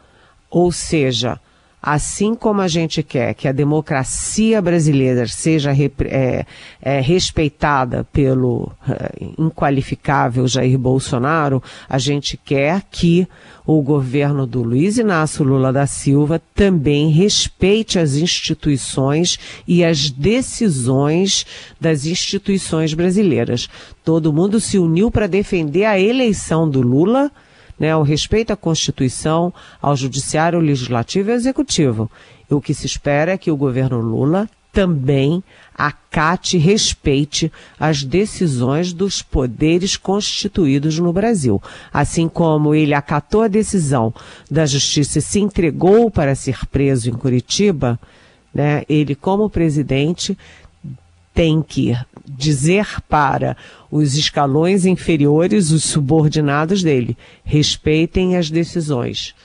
Ou 0.50 0.70
seja, 0.70 1.40
assim 1.82 2.34
como 2.34 2.60
a 2.60 2.68
gente 2.68 3.02
quer 3.02 3.34
que 3.34 3.46
a 3.46 3.52
democracia 3.52 4.60
brasileira 4.60 5.26
seja 5.28 5.72
é, 5.72 6.44
é, 6.82 7.00
respeitada 7.00 8.04
pelo 8.12 8.72
é, 8.88 9.12
inqualificável 9.38 10.48
Jair 10.48 10.76
Bolsonaro, 10.76 11.62
a 11.88 11.98
gente 11.98 12.36
quer 12.36 12.82
que 12.90 13.28
o 13.64 13.80
governo 13.82 14.46
do 14.46 14.62
Luiz 14.62 14.98
Inácio 14.98 15.44
Lula 15.44 15.72
da 15.72 15.86
Silva 15.86 16.40
também 16.54 17.10
respeite 17.10 17.98
as 17.98 18.14
instituições 18.14 19.38
e 19.66 19.84
as 19.84 20.10
decisões 20.10 21.46
das 21.80 22.06
instituições 22.06 22.94
brasileiras. 22.94 23.68
Todo 24.02 24.32
mundo 24.32 24.58
se 24.58 24.78
uniu 24.78 25.10
para 25.10 25.26
defender 25.26 25.84
a 25.84 26.00
eleição 26.00 26.68
do 26.68 26.80
Lula 26.80 27.30
né, 27.78 27.94
o 27.96 28.02
respeito 28.02 28.52
à 28.52 28.56
Constituição, 28.56 29.52
ao 29.80 29.96
Judiciário, 29.96 30.58
Legislativo 30.58 31.30
e 31.30 31.34
Executivo. 31.34 32.10
E 32.50 32.54
o 32.54 32.60
que 32.60 32.74
se 32.74 32.86
espera 32.86 33.32
é 33.32 33.38
que 33.38 33.50
o 33.50 33.56
governo 33.56 34.00
Lula 34.00 34.48
também 34.72 35.42
acate 35.74 36.56
e 36.56 36.60
respeite 36.60 37.50
as 37.78 38.04
decisões 38.04 38.92
dos 38.92 39.22
poderes 39.22 39.96
constituídos 39.96 40.98
no 40.98 41.12
Brasil. 41.12 41.60
Assim 41.92 42.28
como 42.28 42.74
ele 42.74 42.94
acatou 42.94 43.42
a 43.42 43.48
decisão 43.48 44.12
da 44.50 44.66
justiça 44.66 45.18
e 45.18 45.22
se 45.22 45.40
entregou 45.40 46.10
para 46.10 46.34
ser 46.34 46.66
preso 46.66 47.08
em 47.08 47.12
Curitiba, 47.12 47.98
né, 48.52 48.82
ele, 48.88 49.14
como 49.14 49.50
presidente, 49.50 50.36
tem 51.38 51.62
que 51.62 51.96
dizer 52.26 53.00
para 53.08 53.56
os 53.92 54.16
escalões 54.16 54.84
inferiores, 54.84 55.70
os 55.70 55.84
subordinados 55.84 56.82
dele, 56.82 57.16
respeitem 57.44 58.36
as 58.36 58.50
decisões 58.50 59.36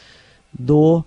do 0.51 1.05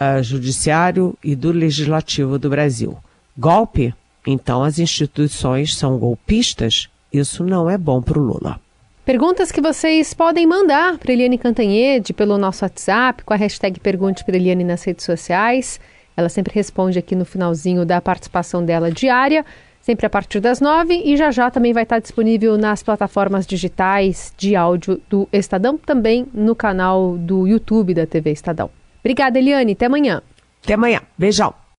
uh, 0.00 0.22
Judiciário 0.22 1.18
e 1.24 1.34
do 1.34 1.50
Legislativo 1.50 2.38
do 2.38 2.48
Brasil. 2.48 2.96
Golpe? 3.36 3.92
Então 4.24 4.62
as 4.62 4.78
instituições 4.78 5.74
são 5.74 5.98
golpistas? 5.98 6.88
Isso 7.12 7.42
não 7.42 7.68
é 7.68 7.76
bom 7.76 8.00
para 8.00 8.16
o 8.16 8.22
Lula. 8.22 8.60
Perguntas 9.04 9.50
que 9.50 9.60
vocês 9.60 10.14
podem 10.14 10.46
mandar 10.46 10.96
para 10.96 11.12
Eliane 11.12 11.36
Cantanhede 11.36 12.12
pelo 12.12 12.38
nosso 12.38 12.64
WhatsApp, 12.64 13.24
com 13.24 13.34
a 13.34 13.36
hashtag 13.36 13.80
Pergunte 13.80 14.24
para 14.24 14.36
Eliane 14.36 14.62
nas 14.62 14.84
redes 14.84 15.04
sociais. 15.04 15.80
Ela 16.16 16.28
sempre 16.28 16.54
responde 16.54 17.00
aqui 17.00 17.16
no 17.16 17.24
finalzinho 17.24 17.84
da 17.84 18.00
participação 18.00 18.64
dela 18.64 18.92
diária 18.92 19.44
sempre 19.84 20.06
a 20.06 20.10
partir 20.10 20.40
das 20.40 20.62
nove 20.62 20.94
e 21.04 21.14
já 21.14 21.30
já 21.30 21.50
também 21.50 21.74
vai 21.74 21.82
estar 21.82 21.98
disponível 21.98 22.56
nas 22.56 22.82
plataformas 22.82 23.46
digitais 23.46 24.32
de 24.34 24.56
áudio 24.56 24.98
do 25.10 25.28
Estadão, 25.30 25.76
também 25.76 26.26
no 26.32 26.56
canal 26.56 27.18
do 27.18 27.46
YouTube 27.46 27.92
da 27.92 28.06
TV 28.06 28.32
Estadão. 28.32 28.70
Obrigada, 29.00 29.38
Eliane. 29.38 29.72
Até 29.72 29.84
amanhã. 29.84 30.22
Até 30.62 30.72
amanhã. 30.72 31.02
Beijão. 31.18 31.63